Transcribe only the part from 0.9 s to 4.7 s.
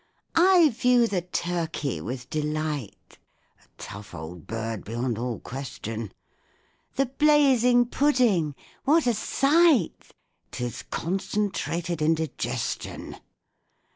the turkey with delight, (A tough old